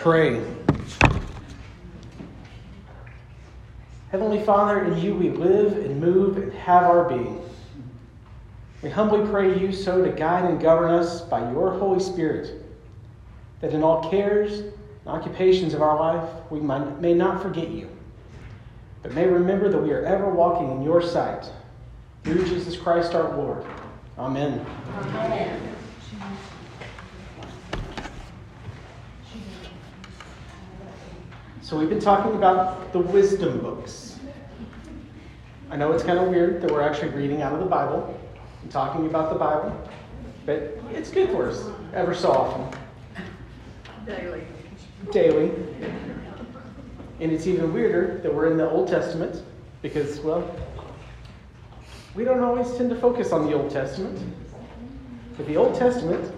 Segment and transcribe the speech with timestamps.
[0.00, 0.42] pray.
[4.10, 7.42] Heavenly Father, in you we live and move and have our being.
[8.82, 12.64] We humbly pray you so to guide and govern us by your Holy Spirit,
[13.60, 14.72] that in all cares and
[15.06, 17.90] occupations of our life we may not forget you,
[19.02, 21.44] but may remember that we are ever walking in your sight.
[22.24, 23.66] Through Jesus Christ our Lord.
[24.18, 24.64] Amen.
[25.14, 25.69] Amen.
[31.70, 34.18] So, we've been talking about the wisdom books.
[35.70, 38.18] I know it's kind of weird that we're actually reading out of the Bible
[38.62, 39.88] and talking about the Bible,
[40.46, 42.80] but it's good for us ever so often.
[44.04, 44.42] Daily.
[45.12, 45.52] Daily.
[47.20, 49.40] And it's even weirder that we're in the Old Testament
[49.80, 50.52] because, well,
[52.16, 54.18] we don't always tend to focus on the Old Testament.
[55.36, 56.34] But the Old Testament,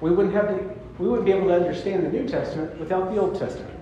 [0.00, 3.20] we wouldn't have to, we wouldn't be able to understand the New Testament without the
[3.20, 3.74] Old Testament.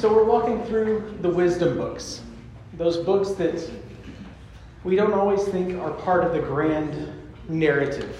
[0.00, 2.22] So we're walking through the wisdom books,
[2.72, 3.70] those books that
[4.82, 7.12] we don't always think are part of the grand
[7.50, 8.16] narrative.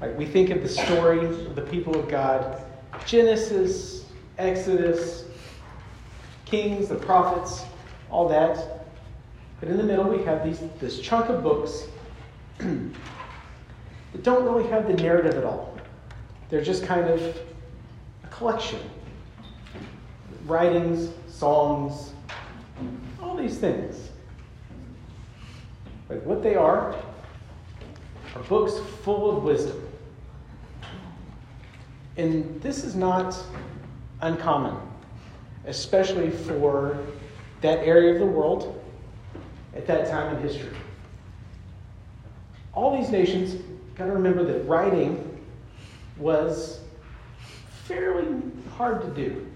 [0.00, 2.64] Like we think of the story of the people of God,
[3.06, 4.04] Genesis,
[4.38, 5.24] Exodus,
[6.44, 7.64] Kings, the prophets,
[8.08, 8.86] all that.
[9.58, 11.88] But in the middle, we have these, this chunk of books
[12.58, 15.76] that don't really have the narrative at all.
[16.50, 17.20] They're just kind of
[18.22, 18.78] a collection
[20.46, 22.12] writings, songs,
[23.22, 24.10] all these things.
[26.08, 26.94] But what they are
[28.34, 29.80] are books full of wisdom.
[32.16, 33.36] And this is not
[34.20, 34.76] uncommon,
[35.66, 36.98] especially for
[37.60, 38.82] that area of the world
[39.74, 40.76] at that time in history.
[42.74, 43.62] All these nations
[43.94, 45.40] got to remember that writing
[46.18, 46.80] was
[47.84, 48.26] fairly
[48.76, 49.51] hard to do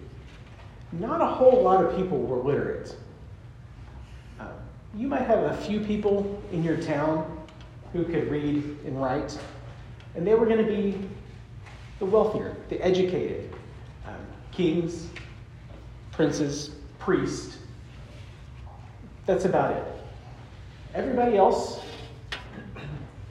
[1.00, 2.96] not a whole lot of people were literate.
[4.40, 4.48] Uh,
[4.94, 7.38] you might have a few people in your town
[7.92, 9.38] who could read and write,
[10.14, 10.98] and they were going to be
[11.98, 13.52] the wealthier, the educated
[14.06, 14.14] um,
[14.52, 15.08] kings,
[16.12, 17.58] princes, priests.
[19.26, 19.84] That's about it.
[20.94, 21.80] Everybody else,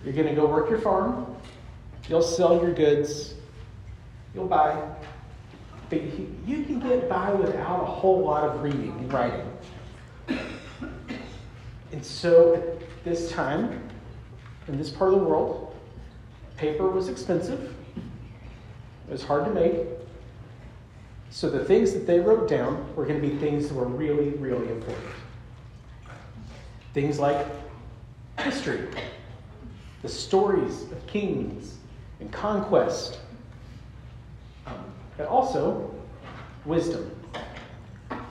[0.04, 1.36] you're going to go work your farm,
[2.08, 3.34] you'll sell your goods,
[4.34, 4.80] you'll buy
[5.90, 6.02] but
[6.48, 9.52] you can get by without a whole lot of reading and writing.
[11.92, 13.88] And so at this time,
[14.68, 15.76] in this part of the world,
[16.58, 17.74] paper was expensive.
[19.08, 19.88] It was hard to make.
[21.30, 24.30] So the things that they wrote down were going to be things that were really,
[24.32, 25.06] really important.
[26.94, 27.46] Things like
[28.40, 28.88] history,
[30.02, 31.76] the stories of kings
[32.20, 33.20] and conquest,
[35.18, 35.94] but also
[36.66, 37.12] wisdom.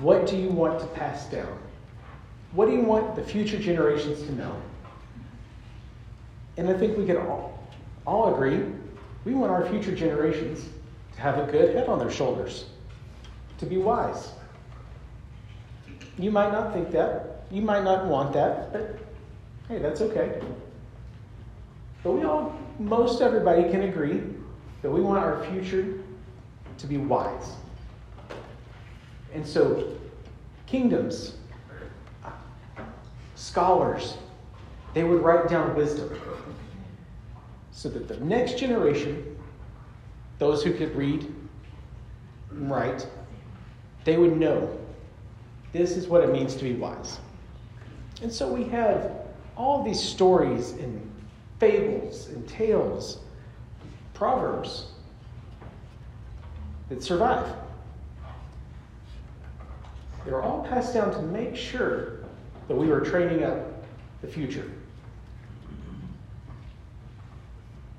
[0.00, 1.59] What do you want to pass down?
[2.53, 4.61] What do you want the future generations to know?
[6.56, 7.59] And I think we can all,
[8.06, 8.65] all agree
[9.25, 10.69] we want our future generations
[11.15, 12.67] to have a good head on their shoulders,
[13.59, 14.33] to be wise.
[16.19, 17.47] You might not think that.
[17.51, 18.99] You might not want that, but
[19.69, 20.41] hey, that's okay.
[22.03, 24.22] But we all, most everybody can agree
[24.83, 26.01] that we want our future
[26.78, 27.52] to be wise.
[29.32, 29.96] And so,
[30.66, 31.34] kingdoms,
[33.34, 34.16] scholars,
[34.94, 36.10] they would write down wisdom
[37.72, 39.36] so that the next generation,
[40.38, 41.32] those who could read
[42.50, 43.06] and write,
[44.04, 44.78] they would know
[45.72, 47.18] this is what it means to be wise.
[48.22, 49.10] And so we have
[49.56, 51.10] all these stories and
[51.58, 53.18] fables and tales,
[54.12, 54.94] proverbs
[56.89, 57.55] that survive.
[60.25, 62.21] They were all passed down to make sure
[62.69, 63.59] that we were training up
[64.22, 64.71] the future.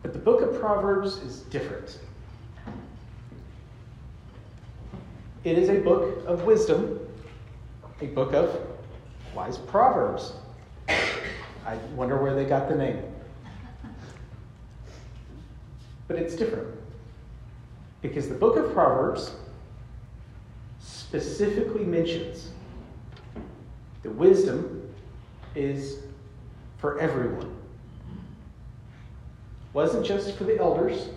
[0.01, 1.99] But the book of Proverbs is different.
[5.43, 6.99] It is a book of wisdom,
[8.01, 8.59] a book of
[9.35, 10.33] wise proverbs.
[10.89, 13.01] I wonder where they got the name.
[16.07, 16.67] But it's different.
[18.07, 19.31] Because the book of Proverbs
[20.79, 22.51] specifically mentions
[24.03, 24.87] that wisdom
[25.55, 26.03] is
[26.77, 27.51] for everyone.
[29.73, 31.09] Wasn't just for the elders,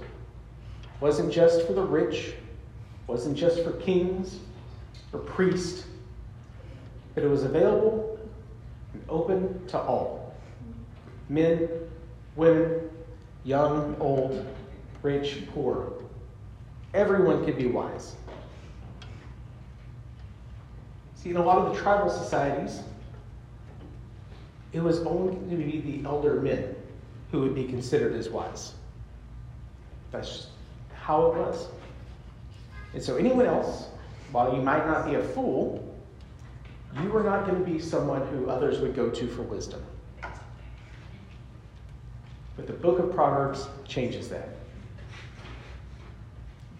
[0.98, 2.32] wasn't just for the rich,
[3.06, 4.38] wasn't just for kings
[5.12, 5.84] or priests,
[7.14, 8.18] but it was available
[8.94, 10.34] and open to all
[11.28, 11.68] men,
[12.34, 12.88] women,
[13.44, 14.46] young, old,
[15.02, 15.92] rich, poor.
[16.94, 18.16] Everyone could be wise.
[21.14, 22.80] See, in a lot of the tribal societies,
[24.72, 26.74] it was only going to be the elder men
[27.30, 28.72] who would be considered as wise.
[30.10, 30.48] That's just
[30.94, 31.68] how it was.
[32.94, 33.88] And so, anyone else,
[34.32, 35.84] while you might not be a fool,
[37.02, 39.84] you are not going to be someone who others would go to for wisdom.
[42.56, 44.57] But the book of Proverbs changes that.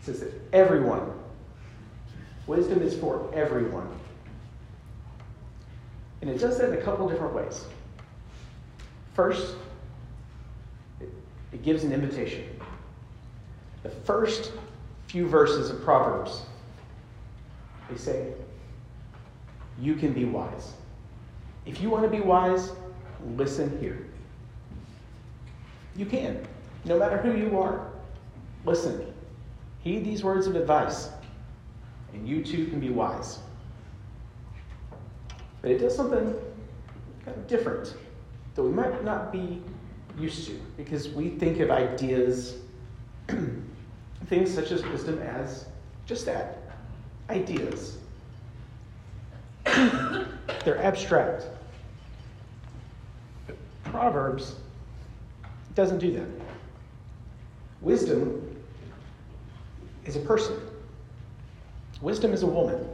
[0.09, 1.13] Says that everyone,
[2.47, 3.87] wisdom is for everyone.
[6.23, 7.67] And it does that in a couple different ways.
[9.13, 9.57] First,
[11.53, 12.59] it gives an invitation.
[13.83, 14.53] The first
[15.09, 16.41] few verses of Proverbs,
[17.91, 18.33] they say,
[19.79, 20.73] You can be wise.
[21.67, 22.73] If you want to be wise,
[23.37, 24.07] listen here.
[25.97, 26.47] You can,
[26.87, 27.91] no matter who you are.
[28.65, 29.13] Listen,
[29.81, 31.11] heed these words of advice,
[32.13, 33.39] and you too can be wise.
[35.63, 36.35] But it does something
[37.25, 37.95] kind of different
[38.55, 39.63] that we might not be
[40.19, 42.57] used to because we think of ideas,
[44.27, 45.67] things such as wisdom, as
[46.07, 46.59] just that
[47.31, 47.99] ideas.
[49.65, 51.47] They're abstract.
[53.85, 54.57] Proverbs
[55.75, 56.29] doesn't do that.
[57.81, 58.48] Wisdom
[60.09, 60.59] is a person.
[62.01, 62.89] Wisdom is a woman.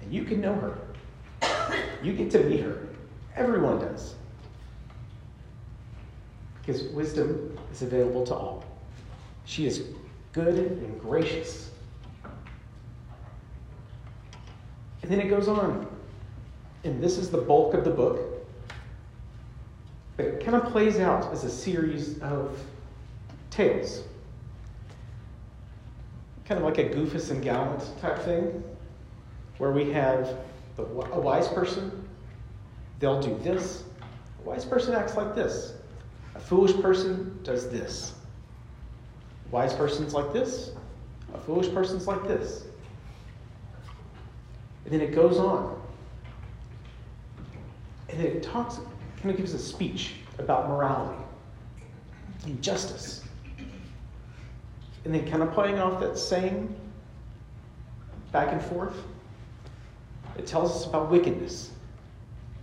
[0.00, 0.78] And you can know her.
[2.02, 2.88] You get to meet her.
[3.36, 4.14] Everyone does.
[6.60, 8.64] Because wisdom is available to all.
[9.44, 9.84] She is
[10.32, 11.70] good and gracious.
[15.02, 15.86] And then it goes on.
[16.84, 18.20] And this is the bulk of the book.
[20.16, 22.58] But it kind of plays out as a series of
[23.50, 24.02] tales.
[26.48, 28.64] Kind of like a Goofus and Gallant type thing,
[29.58, 30.34] where we have
[30.76, 32.08] the, a wise person,
[33.00, 33.84] they'll do this.
[34.42, 35.74] A wise person acts like this.
[36.34, 38.14] A foolish person does this.
[39.46, 40.70] A wise person's like this.
[41.34, 42.64] A foolish person's like this.
[44.84, 45.78] And then it goes on.
[48.08, 48.76] And then it talks,
[49.18, 51.22] kind of gives a speech about morality
[52.46, 53.22] and justice.
[55.08, 56.76] And then kind of playing off that same
[58.30, 58.94] back and forth
[60.36, 61.70] it tells us about wickedness.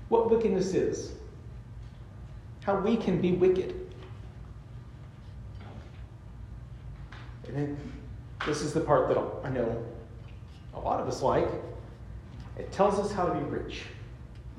[0.09, 1.13] What wickedness is.
[2.61, 3.91] How we can be wicked.
[7.47, 7.91] And then
[8.45, 9.83] this is the part that I know
[10.75, 11.49] a lot of us like.
[12.59, 13.85] It tells us how to be rich.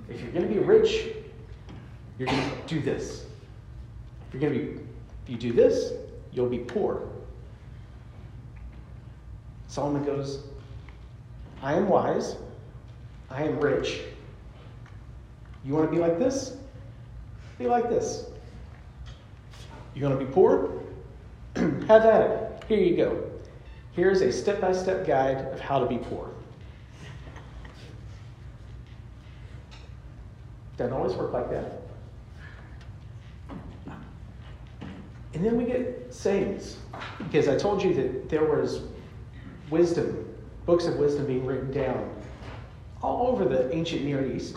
[0.08, 1.14] If you're going to be rich,
[2.18, 3.26] you're going to do this.
[4.26, 4.80] If you're going to be,
[5.24, 5.92] if you do this,
[6.32, 7.08] you'll be poor.
[9.76, 10.38] Solomon goes,
[11.60, 12.36] I am wise
[13.30, 14.00] I am rich.
[15.66, 16.56] You want to be like this?
[17.58, 18.24] Be like this.
[19.94, 20.82] You want to be poor?
[21.56, 22.64] Have at it.
[22.68, 23.30] Here you go.
[23.92, 26.30] Here's a step by step guide of how to be poor.
[30.78, 31.82] Doesn't always work like that.
[35.34, 36.78] And then we get sayings.
[37.18, 38.80] Because I told you that there was
[39.70, 42.10] wisdom, books of wisdom being written down
[43.02, 44.56] all over the ancient Near East.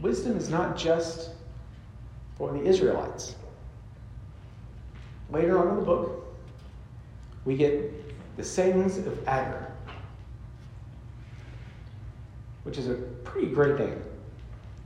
[0.00, 1.30] Wisdom is not just
[2.36, 3.34] for the Israelites.
[5.30, 6.36] Later on in the book,
[7.44, 9.72] we get the sayings of Agur,
[12.64, 12.94] which is a
[13.24, 14.00] pretty great name.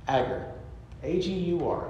[0.09, 0.47] Agur.
[1.03, 1.89] A G U R.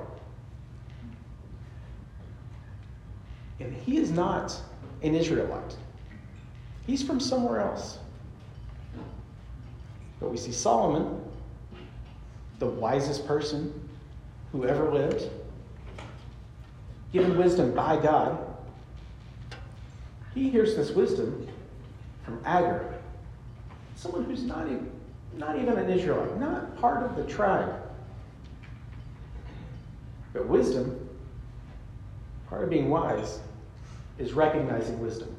[3.58, 4.56] And he is not
[5.02, 5.76] an Israelite,
[6.90, 7.98] he's from somewhere else.
[10.18, 11.22] But we see Solomon,
[12.58, 13.88] the wisest person
[14.50, 15.30] who ever lived,
[17.12, 18.44] given wisdom by God.
[20.34, 21.46] He hears this wisdom
[22.24, 22.92] from Agur,
[23.94, 24.90] someone who's not even,
[25.36, 27.72] not even an Israelite, not part of the tribe.
[30.32, 31.08] But wisdom,
[32.48, 33.40] part of being wise,
[34.18, 35.34] is recognizing wisdom.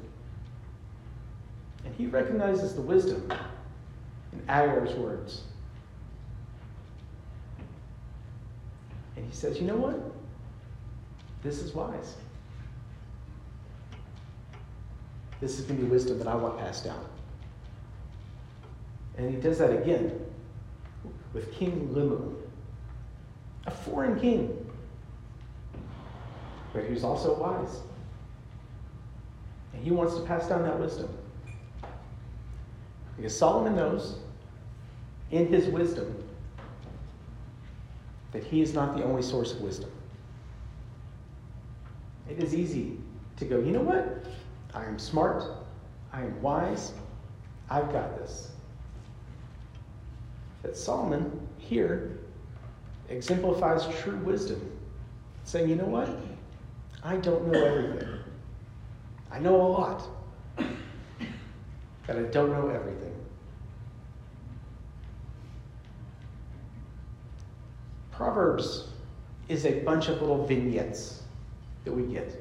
[1.84, 3.30] And he recognizes the wisdom
[4.32, 5.42] in Agur's words.
[9.16, 9.98] And he says, You know what?
[11.42, 12.16] This is wise.
[15.40, 17.04] This is going to be wisdom that I want passed down.
[19.18, 20.18] And he does that again
[21.32, 22.34] with King Lemuel,
[23.66, 24.56] a foreign king.
[26.72, 27.80] but who's also wise.
[29.74, 31.08] And he wants to pass down that wisdom.
[33.22, 34.16] Because Solomon knows
[35.30, 36.12] in his wisdom
[38.32, 39.92] that he is not the only source of wisdom.
[42.28, 42.98] It is easy
[43.36, 44.26] to go, you know what?
[44.74, 45.44] I am smart.
[46.12, 46.94] I am wise.
[47.70, 48.50] I've got this.
[50.62, 52.18] But Solomon here
[53.08, 54.68] exemplifies true wisdom,
[55.44, 56.08] saying, you know what?
[57.04, 58.18] I don't know everything.
[59.30, 60.08] I know a lot,
[62.06, 63.14] but I don't know everything.
[68.10, 68.88] Proverbs
[69.48, 71.22] is a bunch of little vignettes
[71.84, 72.40] that we get.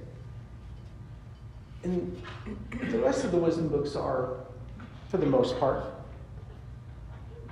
[1.84, 2.22] And
[2.92, 4.36] the rest of the wisdom books are,
[5.10, 5.86] for the most part,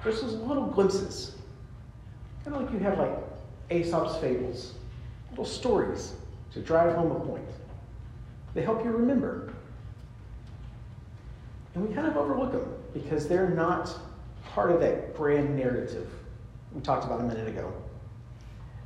[0.03, 1.35] there's those little glimpses.
[2.43, 3.17] Kind of like you have like
[3.71, 4.73] Aesop's fables,
[5.31, 6.13] little stories
[6.53, 7.47] to drive home a point.
[8.53, 9.53] They help you remember.
[11.75, 13.95] And we kind of overlook them because they're not
[14.53, 16.07] part of that grand narrative
[16.73, 17.73] we talked about a minute ago.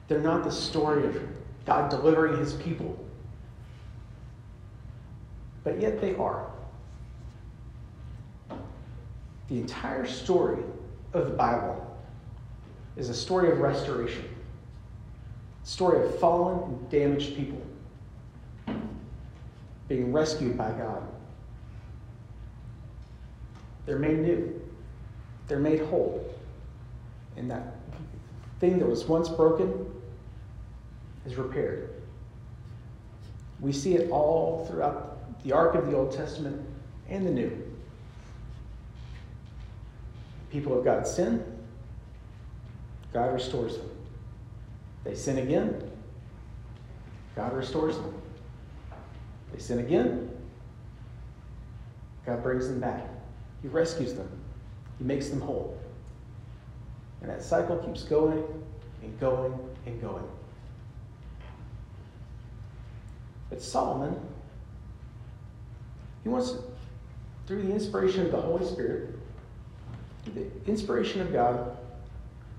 [0.07, 1.21] They're not the story of
[1.65, 2.97] God delivering his people.
[5.63, 6.49] But yet they are.
[9.49, 10.63] The entire story
[11.13, 11.79] of the Bible
[12.95, 14.25] is a story of restoration,
[15.63, 17.61] a story of fallen and damaged people
[19.87, 21.03] being rescued by God.
[23.85, 24.61] They're made new,
[25.47, 26.29] they're made whole.
[27.35, 27.75] And that
[28.59, 29.85] thing that was once broken
[31.25, 31.89] is repaired.
[33.59, 36.61] We see it all throughout the arc of the Old Testament
[37.09, 37.51] and the New.
[40.51, 41.43] People of God sin,
[43.11, 43.89] God restores them.
[45.03, 45.91] They sin again,
[47.35, 48.13] God restores them.
[49.51, 50.29] They sin again,
[52.25, 53.12] God brings them back.
[53.63, 54.29] He rescues them,
[55.00, 55.79] He makes them whole.
[57.22, 58.43] And that cycle keeps going
[59.01, 60.25] and going and going.
[63.50, 64.20] But Solomon,
[66.24, 66.55] he wants,
[67.48, 69.15] through the inspiration of the Holy Spirit,
[70.34, 71.77] the inspiration of God,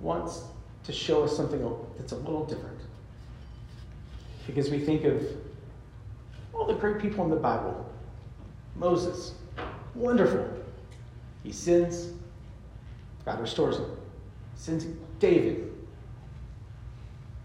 [0.01, 0.45] wants
[0.85, 1.61] to show us something
[1.99, 2.81] that's a little different.
[4.47, 5.23] Because we think of
[6.55, 7.91] all the great people in the Bible
[8.77, 9.35] Moses,
[9.95, 10.49] wonderful.
[11.45, 12.13] He sins,
[13.25, 13.87] God restores him.
[14.57, 14.87] Sins
[15.21, 15.73] David,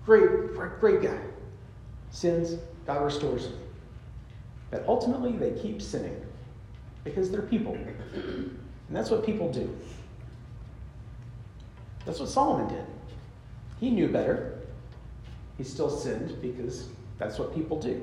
[0.06, 1.20] great, great, great guy.
[2.10, 3.60] Sins, God restores him.
[4.72, 6.20] But ultimately, they keep sinning
[7.03, 7.75] because they're people.
[7.75, 8.58] And
[8.89, 9.70] that's what people do.
[12.06, 12.86] That's what Solomon did.
[13.79, 14.60] He knew better.
[15.58, 16.88] He still sinned because
[17.18, 18.01] that's what people do.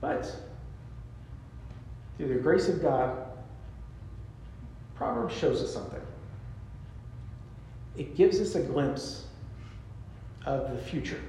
[0.00, 0.30] But
[2.16, 3.16] through the grace of God,
[4.94, 6.00] Proverbs shows us something.
[7.96, 9.26] It gives us a glimpse
[10.44, 11.20] of the future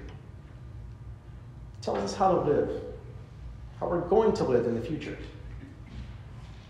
[1.88, 2.84] tells us how to live,
[3.79, 5.17] how we're going to live in the future.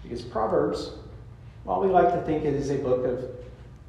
[0.04, 0.92] Because Proverbs,
[1.64, 3.26] while we like to think it is a book of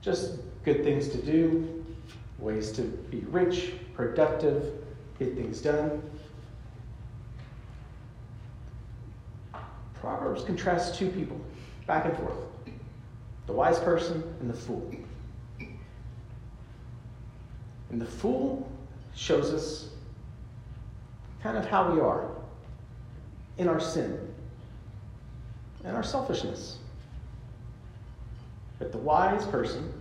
[0.00, 1.84] just good things to do,
[2.38, 4.72] ways to be rich, productive,
[5.18, 6.00] get things done,
[10.08, 11.38] Proverbs contrasts two people
[11.86, 12.38] back and forth
[13.46, 14.90] the wise person and the fool.
[17.90, 18.70] And the fool
[19.14, 19.88] shows us
[21.42, 22.30] kind of how we are
[23.58, 24.18] in our sin
[25.84, 26.78] and our selfishness.
[28.78, 29.92] But the wise person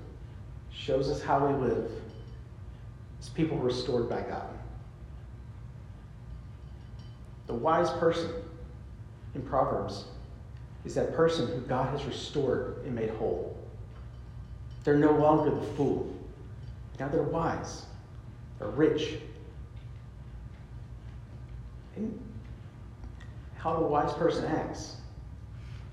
[0.72, 1.92] shows us how we live
[3.20, 4.50] as people restored by God.
[7.48, 8.32] The wise person
[9.36, 10.06] in Proverbs
[10.86, 13.58] is that person who God has restored and made whole.
[14.84, 16.14] They're no longer the fool.
[17.00, 17.86] Now they're wise,
[18.58, 19.20] they're rich,
[21.98, 22.20] And
[23.58, 24.98] how the wise person acts.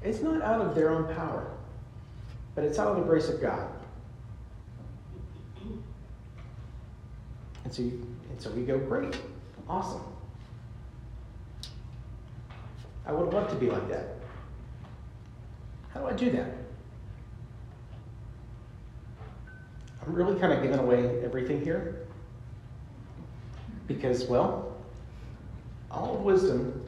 [0.02, 1.50] It's not out of their own power,
[2.54, 3.68] but it's out of the grace of God.
[7.64, 9.16] And so, you, and so we go, great,
[9.66, 10.02] awesome.
[13.06, 14.16] I would love to be like that.
[15.92, 16.54] How do I do that?
[20.02, 22.06] I'm really kind of giving away everything here
[23.86, 24.76] because, well,
[25.90, 26.82] all of wisdom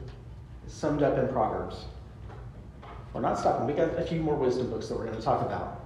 [0.65, 1.85] is summed up in Proverbs.
[3.13, 3.65] We're not stopping.
[3.65, 5.85] We got a few more wisdom books that we're going to talk about.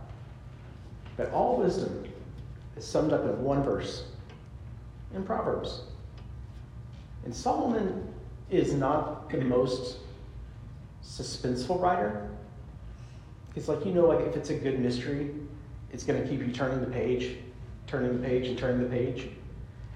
[1.15, 2.05] But all wisdom
[2.75, 4.05] is summed up in one verse
[5.13, 5.83] in Proverbs.
[7.23, 8.11] And Solomon
[8.49, 9.99] is not the most
[11.03, 12.29] suspenseful writer.
[13.55, 15.31] It's like, you know, like if it's a good mystery,
[15.91, 17.37] it's going to keep you turning the page,
[17.87, 19.29] turning the page, and turning the page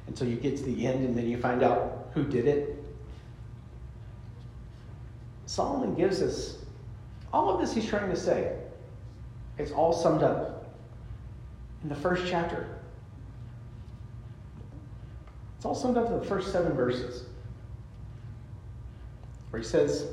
[0.08, 2.84] until you get to the end and then you find out who did it.
[5.46, 6.58] Solomon gives us
[7.32, 8.58] all of this he's trying to say.
[9.58, 10.76] It's all summed up
[11.84, 12.80] in the first chapter.
[15.56, 17.26] It's all summed up in the first seven verses.
[19.50, 20.08] Where he says,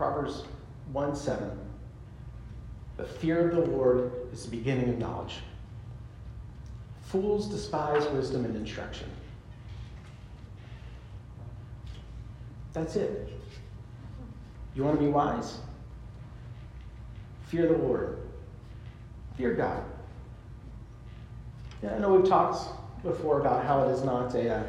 [0.00, 0.44] Proverbs
[0.92, 1.50] 1 7,
[2.96, 5.40] the fear of the Lord is the beginning of knowledge.
[7.02, 9.10] Fools despise wisdom and instruction.
[12.72, 13.30] That's it.
[14.74, 15.58] You want to be wise?
[17.48, 18.20] Fear the Lord.
[19.36, 19.84] Fear God.
[21.82, 22.70] Yeah, I know we've talked
[23.02, 24.62] before about how it is not a uh,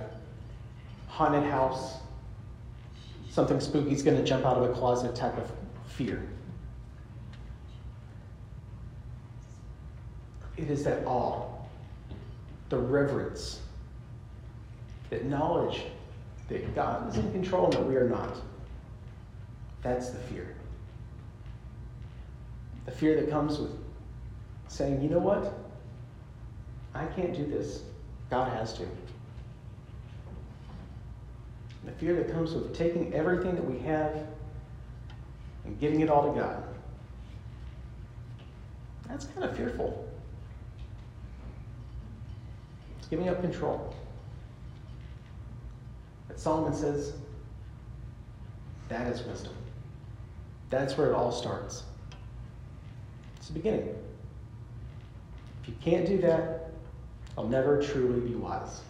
[1.08, 2.01] haunted house,
[3.32, 5.50] something spooky is going to jump out of a closet type of
[5.88, 6.28] fear.
[10.58, 11.48] It is that awe,
[12.68, 13.62] the reverence,
[15.10, 15.84] that knowledge
[16.50, 18.36] that God is in control and that we are not.
[19.82, 20.54] That's the fear.
[22.86, 23.72] The fear that comes with
[24.68, 25.58] saying, you know what?
[26.94, 27.84] I can't do this.
[28.30, 28.86] God has to.
[31.86, 34.28] The fear that comes with taking everything that we have
[35.66, 36.64] and giving it all to God.
[39.08, 40.08] That's kind of fearful.
[43.00, 43.96] It's giving up control.
[46.28, 47.14] But Solomon says
[48.90, 49.54] that is wisdom.
[50.70, 51.84] That's where it all starts.
[53.38, 53.90] It's the beginning.
[55.62, 56.72] If you can't do that,
[57.38, 58.82] I'll never truly be wise.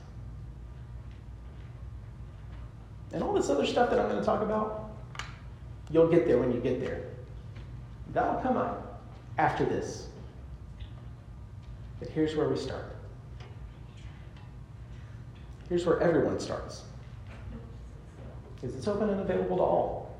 [3.14, 4.92] And all this other stuff that I'm going to talk about,
[5.90, 7.04] you'll get there when you get there.
[8.14, 9.02] That'll come up
[9.38, 10.08] after this.
[12.00, 12.96] But here's where we start.
[15.70, 16.84] Here's where everyone starts.
[18.56, 20.18] Because it's open and available to all.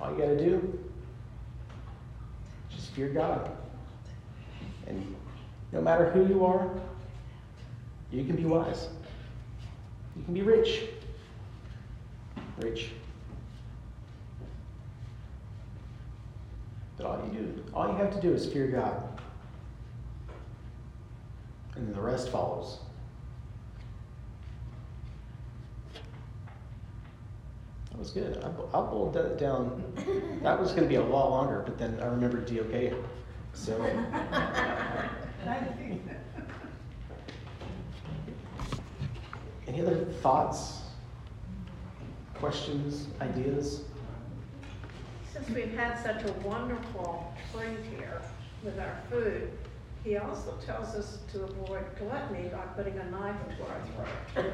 [0.00, 0.78] All you got to do,
[2.70, 3.50] just fear God.
[4.86, 5.14] And
[5.72, 6.70] no matter who you are,
[8.10, 8.88] you can be wise.
[10.20, 10.82] You can be rich.
[12.58, 12.90] Rich.
[16.98, 19.02] But all you do, all you have to do is fear God.
[21.74, 22.80] And then the rest follows.
[27.90, 28.44] That was good.
[28.44, 29.82] I, I boiled that down.
[30.42, 32.92] That was going to be a lot longer, but then I remembered DOK.
[33.54, 33.80] So.
[39.70, 40.80] Any other thoughts,
[42.34, 43.84] questions, ideas?
[45.32, 48.20] Since we've had such a wonderful spring here
[48.64, 49.48] with our food,
[50.02, 53.80] he also tells us to avoid gluttony by putting a knife into our
[54.34, 54.52] throat.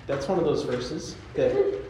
[0.07, 1.81] That's one of those verses that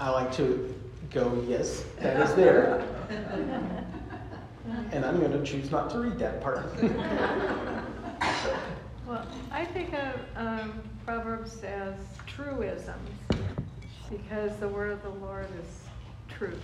[0.00, 0.74] I like to
[1.14, 2.84] go, yes, that is there.
[4.92, 6.64] And I'm going to choose not to read that part.
[9.06, 11.94] Well, I think of um, Proverbs as
[12.26, 13.10] truisms
[14.08, 16.62] because the word of the Lord is truth.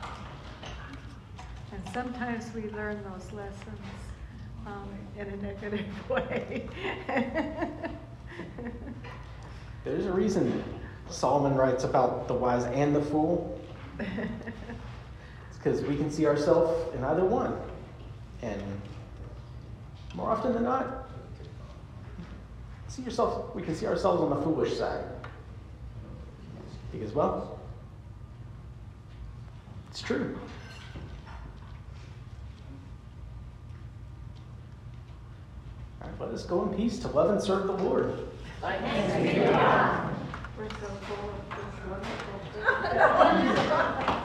[0.00, 3.78] And sometimes we learn those lessons
[4.66, 6.68] um, in a negative way.
[9.84, 10.64] There's a reason
[11.14, 13.60] Solomon writes about the wise and the fool.
[15.48, 17.56] It's because we can see ourselves in either one.
[18.42, 18.60] And
[20.14, 21.08] more often than not,
[22.88, 25.04] see yourself, we can see ourselves on the foolish side.
[26.92, 27.58] Because, well,
[29.90, 30.36] it's true.
[36.02, 38.18] All right, let us go in peace to love and serve the Lord.
[40.56, 42.40] We're so full of this wonderful